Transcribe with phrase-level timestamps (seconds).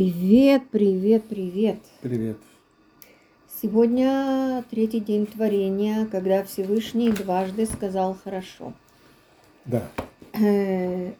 [0.00, 1.78] Привет, привет, привет.
[2.02, 2.36] Привет.
[3.62, 8.74] Сегодня третий день творения, когда Всевышний дважды сказал хорошо.
[9.64, 9.88] Да.
[10.34, 11.12] Э,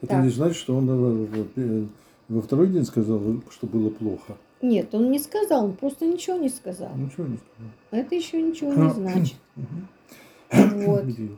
[0.00, 0.24] Это Так.
[0.24, 1.88] не значит, что он э, в-
[2.30, 4.38] во второй день сказал, что было плохо.
[4.62, 6.96] Нет, он не сказал, он просто ничего не сказал.
[6.96, 7.70] Ничего не сказал.
[7.90, 9.36] Это еще ничего не значит.
[10.86, 11.04] Вот.
[11.04, 11.36] Бедил.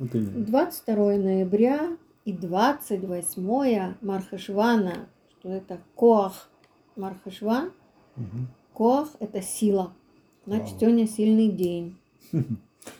[0.00, 0.44] Вот именно.
[0.46, 5.06] 22 ноября и 28 Мархашвана,
[5.38, 6.48] что это Коах
[6.96, 7.70] Мархашван.
[8.16, 8.48] Мгм.
[8.74, 9.92] Коах– это сила.
[10.46, 10.80] Значит, Вау.
[10.80, 11.96] сегодня сильный день.
[12.32, 12.42] Ну,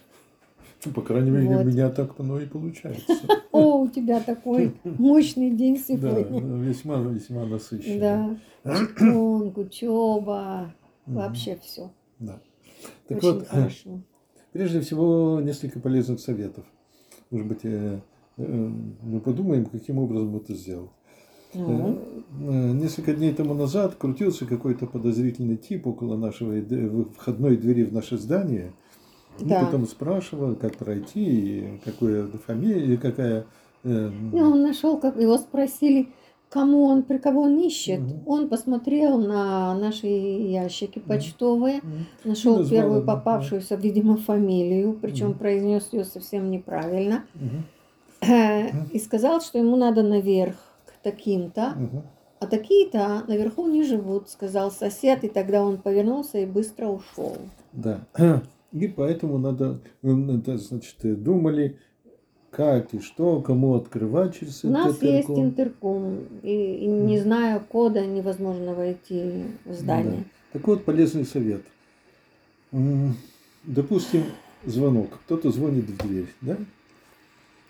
[0.94, 1.64] По крайней мере, Вот.
[1.64, 3.12] у меня так оно и получается.
[3.52, 6.40] О, у тебя такой мощный день Да, сегодня.
[6.62, 8.38] весьма, весьма насыщенно.
[8.64, 10.72] Да, читонг, учеба,
[11.06, 11.90] вообще все.
[12.18, 12.40] Да.
[13.08, 14.00] Так Очень вот, хорошо.
[14.52, 16.64] прежде всего, несколько полезных советов.
[17.30, 18.00] Может быть, э,
[18.36, 18.42] э,
[19.02, 20.90] мы подумаем, каким образом это сделать.
[21.54, 21.98] Ну,
[22.40, 26.16] Э, Несколько дней тому назад крутился какой-то подозрительный тип около
[26.88, 28.72] в- входной двери в наше здание.
[29.40, 29.64] И Да.
[29.64, 33.46] потом спрашивал, как пройти, и какая фамилия, и какая...
[33.84, 36.08] э, и он нашел, как его спросили,
[36.50, 38.00] кому он, при кого он ищет.
[38.00, 38.22] Мгм.
[38.26, 43.14] Он посмотрел на наши ящики почтовые, м, нашел назвал первую его, да.
[43.16, 45.38] попавшуюся, видимо, фамилию, причем Мгм.
[45.38, 50.56] произнес ее совсем неправильно, мгм, и сказал, что ему надо наверх
[51.02, 51.74] таким-то.
[52.40, 57.36] А такие-то наверху не живут, сказал сосед, и тогда он повернулся и быстро ушел.
[57.72, 58.06] Да.
[58.70, 61.78] И поэтому надо, надо, значит, э, думали,
[62.50, 65.44] как и что, кому открывать через У нас этот есть интерком.
[65.44, 70.24] интерком, и, и не зная кода, невозможно войти в здание.
[70.52, 71.62] Так вот, полезный совет.
[73.64, 74.24] Допустим,
[74.64, 75.18] звонок.
[75.24, 76.56] Кто-то звонит в дверь, да?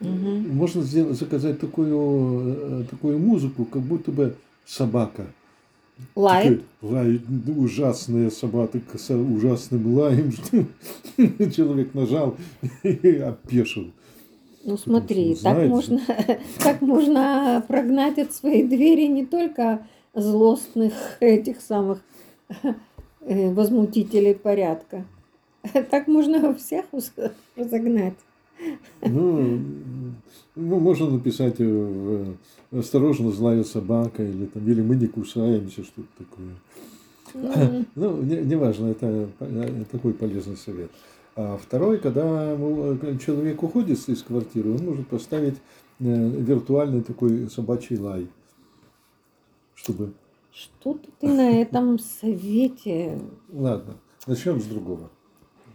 [0.00, 0.56] Мгм.
[0.56, 5.26] Можно сделать, заказать такую, э, такую музыку, как будто бы собака.
[6.14, 10.32] Такой лает, ну, ужасная собака с ужасным лаем,
[11.52, 12.36] человек нажал
[12.82, 13.90] и опешил.
[14.64, 16.00] Ну смотри, что, так можно,
[16.62, 22.00] так можно прогнать от своей двери не только злостных этих самых
[23.22, 25.04] э, возмутителей порядка.
[25.90, 26.84] Так можно всех
[27.56, 28.14] разогнать.
[29.02, 29.60] Ну,
[30.54, 32.24] ну, можно написать э,
[32.72, 36.54] «Осторожно, злая собака» или, там, или «Мы не кусаемся», что-то такое.
[37.94, 40.90] Ну, не, неважно, это э, такой полезный совет.
[41.36, 45.56] А второй, когда э, человек уходит из квартиры, он может поставить
[46.00, 48.28] виртуальный такой собачий лай,
[49.74, 50.12] чтобы...
[50.52, 53.20] Что-то ты на этом совете.
[53.52, 53.94] Ладно,
[54.26, 55.10] начнем с другого.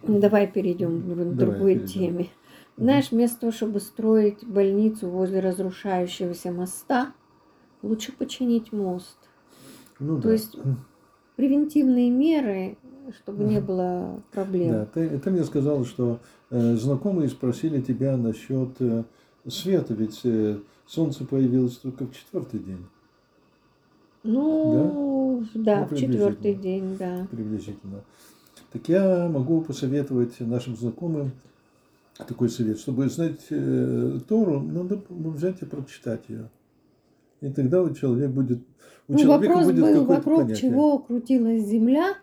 [0.02, 1.86] Давай перейдем к Давай другой перейдем.
[1.86, 2.28] теме.
[2.76, 7.12] Знаешь, вместо того, чтобы строить больницу возле разрушающегося моста,
[7.82, 9.16] лучше починить мост.
[10.00, 10.32] Ну, То да.
[10.32, 10.56] есть
[11.36, 12.76] превентивные меры,
[13.16, 13.66] чтобы не Мгм.
[13.66, 14.70] было проблем.
[14.72, 16.18] Да, ты, ты мне сказал, что
[16.50, 19.04] э, знакомые спросили тебя насчет э,
[19.46, 22.84] света, ведь э, солнце появилось только в четвертый день
[24.24, 27.26] Ну, да, Ну, в четвертый день, да.
[27.30, 28.02] приблизительно.
[28.72, 31.30] Так я могу посоветовать нашим знакомым
[32.16, 36.48] такой совет, чтобы знать э, Тору, надо взять и прочитать ее.
[37.40, 38.58] И тогда у человека будет,
[39.08, 40.70] у Ну, человека вопрос будет был, вокруг понятие.
[40.70, 42.14] чего крутилась Земля,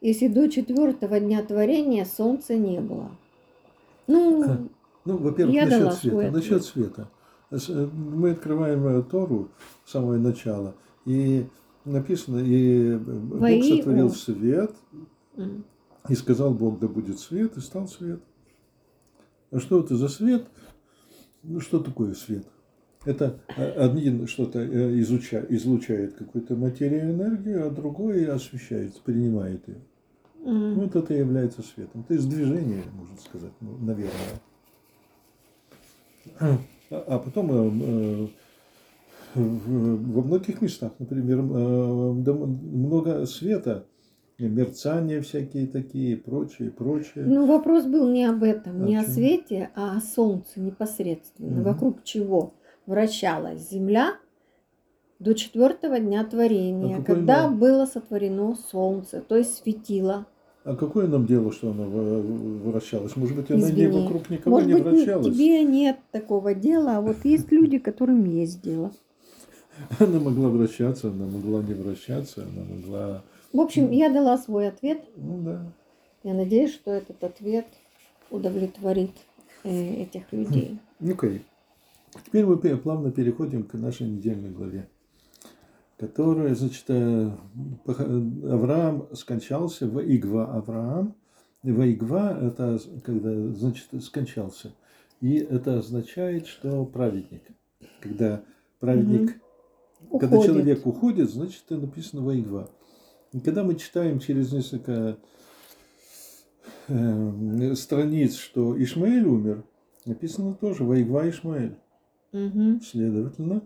[0.00, 3.10] если до четвертого дня творения Солнца не было.
[4.06, 4.68] Ну,
[5.04, 6.36] Ну, во-первых, Я дала насчет свой света.
[6.36, 7.08] Насчет света.
[7.50, 9.48] Э, Мы открываем э, Тору
[9.86, 10.74] с самого начала,
[11.06, 11.46] и
[11.86, 14.74] написано, и Бог сотворил свет,
[16.08, 18.20] и сказал Бог, да будет свет, и стал свет.
[19.50, 20.46] А что это за свет?
[21.42, 22.46] Ну, что такое свет?
[23.04, 29.80] Это э, один что-то э, изуча- излучает какую-то материю, энергию, а другой освещает, принимает ее.
[30.44, 30.74] м.
[30.74, 32.02] Вот это и является светом.
[32.04, 34.40] То есть движение, можно сказать, ну, наверное.
[36.40, 36.58] А
[36.90, 38.28] а потом э,
[39.34, 43.86] во многих местах, например, много света,
[44.46, 47.24] мерцания всякие такие, прочее, прочее.
[47.26, 49.10] Ну, вопрос был не об этом, А не о чем?
[49.12, 51.62] свете, а о Солнце непосредственно, Мгм.
[51.64, 52.54] вокруг чего
[52.86, 54.14] вращалась Земля
[55.18, 60.26] до четвертого дня творения, А когда нам- было сотворено Солнце, то есть светило.
[60.64, 63.16] А какое нам дело, что она в- вращалась?
[63.16, 64.02] Может быть, она не Извини.
[64.02, 65.26] вокруг никого Может не быть, не- вращалась?
[65.26, 68.92] тебе нет такого дела, а вот есть люди, которым есть дело.
[69.98, 73.22] Она могла вращаться, она могла не вращаться, она могла...
[73.52, 75.04] В общем, я дала свой ответ.
[75.16, 75.72] Ну да.
[76.22, 77.66] Я надеюсь, что этот ответ
[78.30, 79.12] удовлетворит
[79.64, 80.78] э, этих людей.
[81.00, 81.44] Ну, Окей.
[82.26, 84.88] Теперь мы плавно переходим к нашей недельной главе.
[85.98, 86.88] который, значит,
[87.86, 91.14] Авраам скончался, Ваигва Авраам.
[91.62, 94.72] Ваигва– это когда, значит, скончался.
[95.20, 97.42] И это означает, что праведник.
[98.00, 98.44] Когда
[98.78, 99.40] праведник,
[100.10, 100.46] когда Уходит.
[100.46, 102.70] человек уходит, значит, написано Ваигва.
[103.32, 105.18] И когда мы читаем через несколько
[106.88, 109.64] э, страниц, что Ишмаэль умер,
[110.06, 111.76] написано тоже Ваигва Ишмаэль.
[112.32, 112.80] Мгм.
[112.80, 113.62] Следовательно,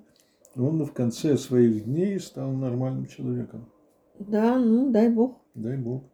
[0.56, 3.68] он в конце своих дней стал нормальным человеком.
[4.18, 5.40] Да, ну дай бог.
[5.54, 6.04] Дай Бог.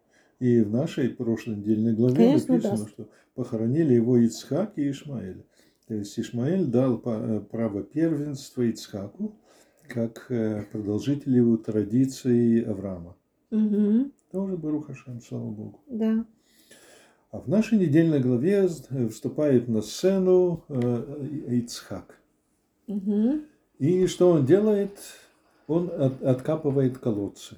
[0.41, 2.91] И в нашей прошлой недельной главе Конечно, написано, даст.
[2.91, 5.45] что похоронили его Ицхак и Ишмаэль.
[5.87, 9.37] То есть Ишмаэль дал э, право первенства Ицхаку,
[9.89, 13.17] как э, продолжителю традиций Авраама.
[13.51, 14.13] Мгм.
[14.31, 15.81] Тоже Барух Хашем, слава Богу.
[15.89, 16.25] Да.
[17.31, 18.69] А в нашей недельной главе
[19.11, 22.19] вступает на сцену э, Ицхак.
[22.87, 23.43] Мгм.
[23.79, 24.93] И что он делает?
[25.67, 27.57] Он от- откапывает колодцы.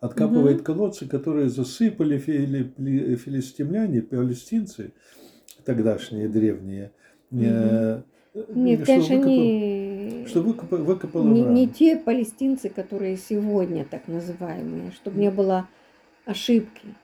[0.00, 0.64] Откапывает Мгм.
[0.64, 4.92] колодцы, которые засыпали фили- филистимляне, палестинцы,
[5.64, 6.92] тогдашние древние.
[7.30, 8.02] Э,
[8.54, 9.89] Нет, конечно, не,
[10.26, 15.68] Что выкопал, выкопал не, не те палестинцы, которые сегодня так называемые, чтобы не было
[16.24, 16.94] ошибки.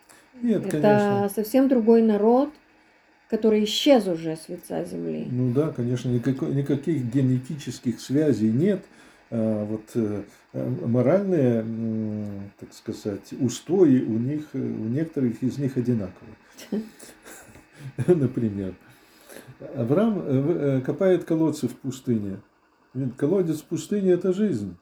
[0.43, 1.31] Нет, Это конечно.
[1.35, 2.51] совсем другой народ,
[3.31, 5.27] который исчез уже с лица земли.
[5.31, 8.85] Ну да, конечно, никакой- никаких генетических связей нет.
[9.31, 10.23] А вот э,
[10.53, 11.65] моральные,
[12.61, 16.37] так сказать, устои у них, э, у некоторых из них одинаковые.
[18.07, 18.75] Например,
[19.75, 22.37] Авраам э, копает колодцы в пустыне.
[22.97, 24.75] Ведь Колодец в пустыне– это жизнь.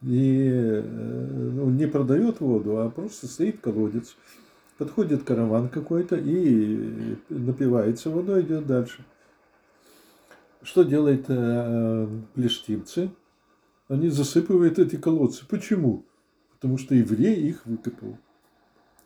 [0.00, 4.16] И э, он не продает воду, а просто стоит колодец.
[4.78, 9.04] Подходит караван какой-то и напивается водой, идет дальше.
[10.62, 13.10] Что делают э, плештимцы?
[13.88, 15.46] Они засыпают эти колодцы.
[15.46, 16.06] Почему?
[16.54, 18.16] Потому что еврей их выкопал.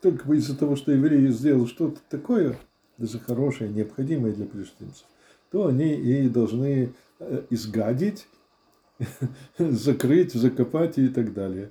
[0.00, 2.56] Только из-за того, что еврей сделал что-то такое,
[2.96, 5.06] даже хорошее, необходимое для плештимцев,
[5.50, 6.90] то они и должны э,
[7.50, 8.26] изгадить,
[9.58, 11.70] закрыть, закопать и так далее.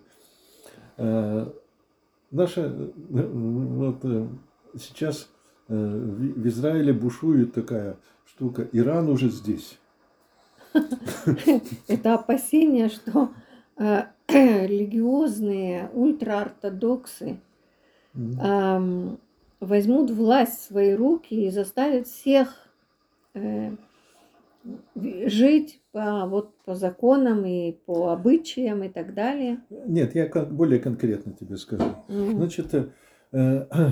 [0.98, 1.48] Э,
[2.32, 4.28] Наша э, вот э,
[4.78, 5.30] сейчас
[5.68, 8.68] э, в Израиле бушует такая штука.
[8.72, 9.80] Иран уже здесь.
[11.88, 13.32] Это опасение, что
[13.78, 17.40] э, религиозные ультраортодоксы
[19.60, 22.54] возьмут власть в свои руки и заставят всех
[23.34, 23.72] э,
[25.28, 29.60] жить по, вот, по законам и по обычаям и так далее.
[29.70, 31.84] Нет, я более конкретно тебе скажу.
[32.10, 32.36] М.
[32.38, 32.86] Значит, э,
[33.32, 33.66] э,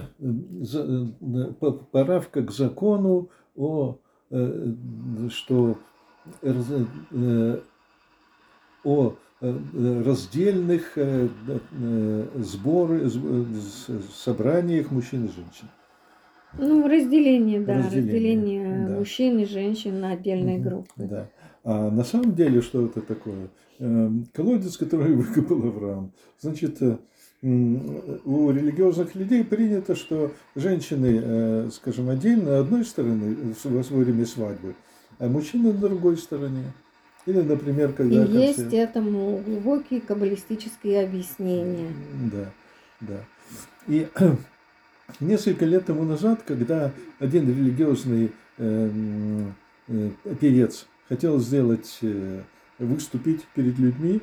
[0.61, 0.83] за-
[1.21, 3.97] э, по- поправка к закону о
[4.29, 4.73] э,
[5.29, 5.77] что
[6.41, 7.59] э,
[8.83, 15.67] о э, раздельных э, э, сборы, с- э, с- собраниях мужчин и женщин.
[16.59, 18.66] Ну, разделение, да, Разделение, разделение.
[18.97, 20.91] Мужчин и женщин на отдельные группы.
[20.97, 21.29] Да.
[21.63, 23.49] А на самом деле, что это такое?
[23.79, 26.11] Эм, Колодец, который выкопал Авраам.
[26.39, 26.97] Значит, э,
[27.41, 34.75] у религиозных людей принято, что женщины, э, скажем, отдельно одной стороны в- во время свадьбы,
[35.19, 36.73] а мужчины на другой стороне.
[37.25, 38.23] Или, например, И когда...
[38.23, 41.91] есть этому глубокие каббалистические объяснения.
[42.31, 42.51] Да,
[43.01, 43.19] да.
[43.87, 44.07] И
[45.19, 48.29] несколько лет тому назад, когда один религиозный э,
[50.39, 52.41] певец хотел сделать, э,
[52.79, 54.21] выступить перед людьми,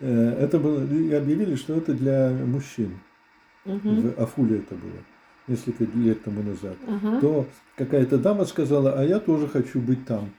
[0.00, 2.98] э, это было, и объявили, что это для мужчин.
[3.64, 4.00] Мгм.
[4.00, 4.98] В Афуле это было
[5.46, 6.76] несколько лет тому назад.
[6.86, 7.20] Ага.
[7.20, 10.30] То какая-то дама сказала, а я тоже хочу быть там.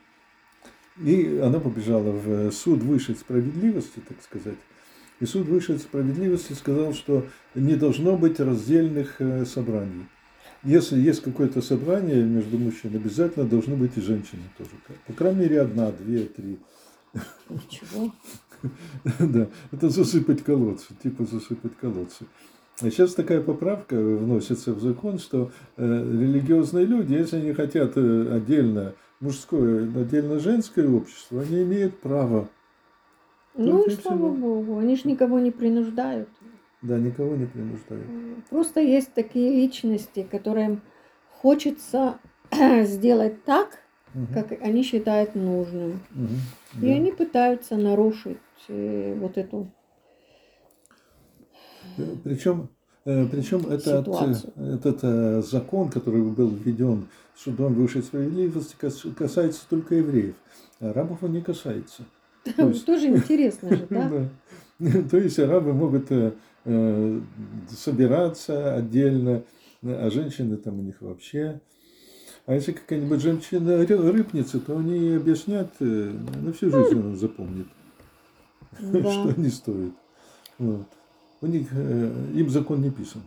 [1.02, 4.58] И она побежала в суд высшей справедливости, так сказать.
[5.20, 10.06] И суд высшей справедливости сказал, что не должно быть раздельных э, собраний.
[10.62, 14.70] Если есть какое-то собрание между мужчинами, обязательно должны быть и женщины тоже.
[15.06, 16.58] По крайней мере, одна, две, три.
[17.48, 18.12] Ничего.
[19.18, 22.26] Да, это засыпать колодцы, типа засыпать колодцы.
[22.82, 28.34] А сейчас такая поправка вносится в закон, что э, религиозные люди, если они хотят э,
[28.34, 32.48] отдельно мужское, отдельно женское общество, они имеют право.
[33.54, 36.28] Ну и слава богу, они же никого не принуждают.
[36.82, 38.06] Да, никого не принуждают.
[38.48, 40.80] Просто есть такие личности, которым
[41.30, 42.18] хочется
[42.84, 43.78] сделать так,
[44.12, 46.00] Мгм, как они считают нужным.
[46.80, 46.88] И да.
[46.88, 49.70] они пытаются нарушить э, вот эту
[52.24, 52.68] Причем,
[53.04, 57.06] э, причем этот, э, этот э, закон, который был введен
[57.36, 60.34] судом высшей справедливости, кас- касается только евреев.
[60.80, 62.04] А Арабов он не касается.
[62.56, 64.28] То есть- Тоже интересно же, да?
[65.10, 66.10] То есть арабы могут
[67.68, 69.42] собираться отдельно,
[69.82, 71.60] а женщины там у них вообще.
[72.46, 75.84] А если какая-нибудь женщина ры- рыпнется, то они объяснят, э,
[76.42, 77.66] на всю жизнь она запомнит,
[78.80, 79.12] Да.
[79.12, 79.92] что не стоит.
[80.58, 80.86] Вот.
[81.42, 83.22] У них, э, им закон не писан.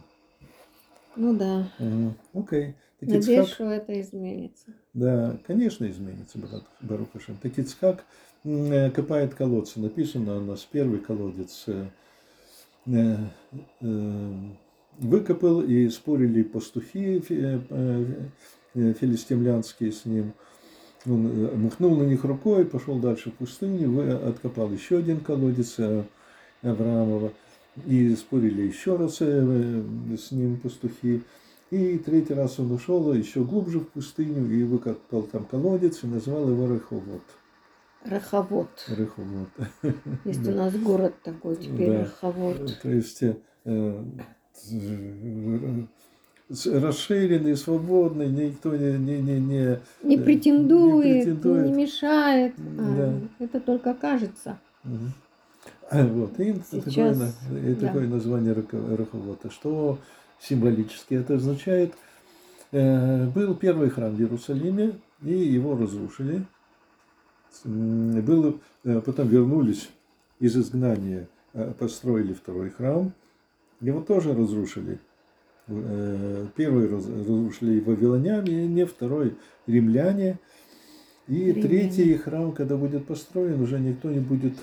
[1.16, 1.70] Ну да.
[1.80, 2.14] Ага.
[2.34, 2.76] Окей.
[3.00, 4.66] Так Надеюсь, Ицхак- что это изменится.
[4.94, 7.38] Да, конечно, изменится, брат Барух Хашем.
[7.42, 8.04] Так Ицхак
[8.44, 9.80] э, копает колодцы.
[9.80, 11.88] Написано у нас первый колодец э, э, э,
[15.00, 17.62] выкопал и спорили пастухи фи-
[18.74, 20.34] филистимлянские с ним.
[21.06, 25.78] Он махнул на них рукой, пошел дальше в пустыню, вы- откопал еще один колодец
[26.62, 27.32] Авраамова.
[27.88, 31.24] И спорили еще раз с ним пастухи.
[31.72, 36.48] И третий раз он ушел еще глубже в пустыню и выкопал там колодец и назвал
[36.50, 37.24] его Реховод.
[38.06, 38.70] Раховод.
[38.90, 39.50] Реховод.
[40.26, 42.00] Есть у нас город такой теперь, Да.
[42.02, 42.80] Раховод.
[42.82, 44.04] То есть э, э,
[46.66, 51.76] расширенный, свободный, никто не, не, не, не Не э, претендует, не не, претендует.
[51.76, 52.54] мешает.
[52.78, 52.96] А,
[53.40, 53.46] Да.
[53.46, 54.60] Это только кажется.
[54.84, 55.14] Мгм.
[55.90, 57.88] А, Вот, и такое, Сейчас, на- и да.
[57.88, 59.50] такое название Рахо- Раховота.
[59.50, 59.98] Что
[60.42, 61.94] символически это означает?
[62.72, 64.94] Э, Был первый храм в Иерусалиме,
[65.24, 66.44] и его разрушили.
[67.66, 69.90] М, Был, э, потом вернулись
[70.40, 73.14] из изгнания, э, построили второй храм.
[73.82, 75.00] Его тоже разрушили.
[75.68, 79.36] Э, Первый раз- разрушили вавилоняне, не второй
[79.68, 80.40] римляне.
[81.28, 81.62] И Римляне.
[81.62, 84.56] третий храм, когда будет построен, уже никто не будет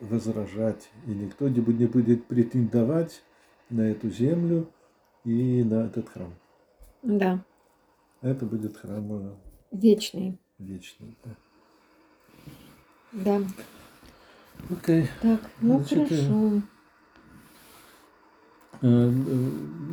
[0.00, 3.22] возражать, и никто не будет, претендовать
[3.70, 4.68] на эту землю
[5.24, 6.34] и на этот храм.
[7.02, 7.42] Да,
[8.20, 9.36] Это будет храм
[9.72, 10.38] вечный.
[10.58, 11.16] вечный.
[11.24, 11.30] да.
[13.14, 13.40] Да.
[14.70, 15.08] Окей.
[15.22, 16.62] Так, ну Значит, э, хорошо.
[18.82, 19.12] Э,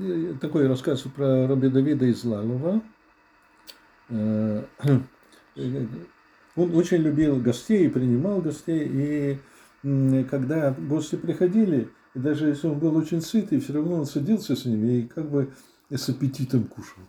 [0.02, 2.82] э, Такой рассказ про Раби Давида из Лалова.
[4.10, 4.64] Э,
[6.56, 9.40] Он очень любил гостей, принимал гостей,
[9.84, 14.56] и когда гости приходили, и даже если он был очень сытый, все равно он садился
[14.56, 15.54] с ними и как бы
[15.90, 17.04] с аппетитом кушал.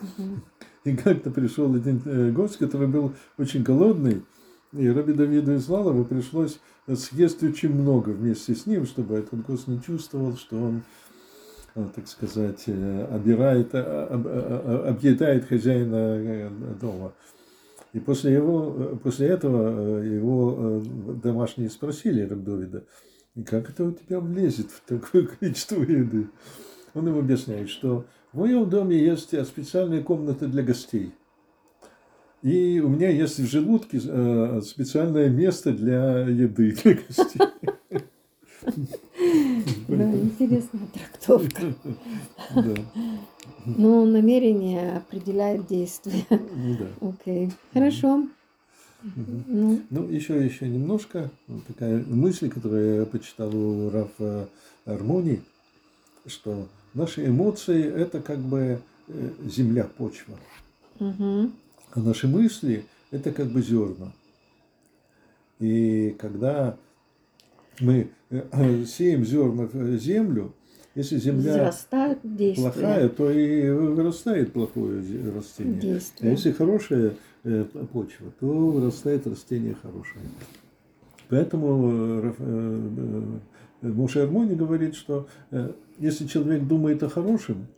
[0.00, 0.42] Мгм.
[0.84, 4.22] И как-то пришел один гость, который был очень голодный,
[4.72, 9.80] и Раби Давиду Излалову пришлось съесть очень много вместе с ним, чтобы этот гость не
[9.80, 10.82] чувствовал, что он,
[11.74, 17.14] э, так сказать, э, обирает, э, об- объедает хозяина дома.
[17.94, 20.82] И после, его, после этого его
[21.22, 22.84] домашние спросили Рабдовида,
[23.34, 26.28] «И как это у тебя влезет в такое количество еды?
[26.94, 31.14] Он им объясняет, что в моем доме есть специальные комнаты для гостей.
[32.42, 37.40] И у меня есть в желудке э, специальное место для еды для гостей.
[39.88, 41.74] Да, интересная трактовка.
[42.54, 42.74] Да,
[43.64, 46.24] Но намерение определяет действие.
[46.30, 47.08] ну да.
[47.08, 47.50] Окей.
[47.72, 48.28] Хорошо.
[49.46, 51.30] Ну, Ну, еще, еще немножко.
[51.46, 54.48] Вот такая мысль, которую я почитал у Рафа
[54.84, 55.40] Армони,
[56.26, 60.34] что наши эмоции– это как бы э, земля, почва.
[60.98, 61.52] мгм.
[61.92, 64.12] А наши мысли– это как бы зерна.
[65.58, 66.76] И когда
[67.80, 70.54] мы э, сеем зерна в землю,
[70.94, 71.72] если земля
[72.56, 75.00] плохая, то и вырастает плохое
[75.32, 75.78] растение.
[75.78, 76.30] А Действия.
[76.30, 77.14] если хорошая
[77.44, 80.24] э, почва, то вырастает растение хорошее.
[81.28, 83.38] Поэтому э,
[83.82, 85.28] Моше Армони говорит, что
[85.98, 87.68] если человек думает о хорошем,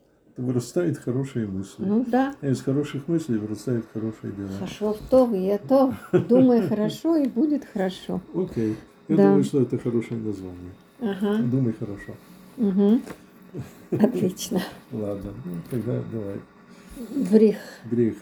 [0.40, 1.84] то вырастает хорошие мысли.
[1.84, 2.34] Ну да.
[2.40, 4.48] А из хороших мыслей вырастают хорошие дела.
[4.58, 5.94] Хорошо, то я то.
[6.12, 8.20] Думай хорошо, и будет хорошо.
[8.34, 8.76] Окей.
[9.08, 9.22] Я Да.
[9.28, 10.72] думаю, что это хорошее название.
[11.00, 11.42] Ага.
[11.42, 12.12] Думай хорошо.
[12.56, 13.02] Мгм.
[13.90, 14.60] Отлично.
[14.92, 15.30] Ладно.
[15.44, 16.36] Ну, Тогда давай.
[17.30, 17.56] Брих.
[17.90, 18.14] Грех.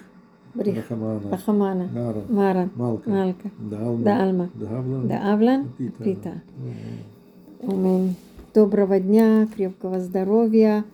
[0.54, 0.76] Брих.
[0.76, 1.20] Рахамана.
[1.28, 1.88] Пахамана.
[1.92, 2.22] Нара.
[2.28, 2.70] Мара.
[2.74, 3.10] Малка.
[3.10, 3.50] Малка.
[3.58, 4.04] Далма.
[4.04, 4.50] Да, Альма.
[4.54, 5.02] Давла.
[5.04, 5.68] Да, Авлан.
[5.76, 6.04] Пита.
[6.04, 6.42] Пита.
[7.62, 8.16] Аминь.
[8.54, 10.84] Доброго дня, крепкого здоровья,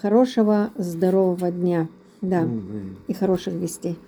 [0.00, 1.88] хорошего, здорового дня.
[2.20, 2.48] Да,
[3.06, 3.98] и хороших вестей.